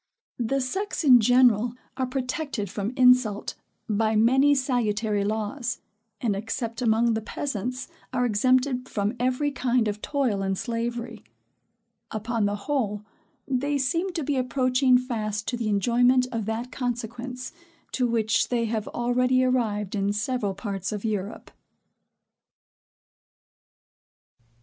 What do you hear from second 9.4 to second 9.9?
kind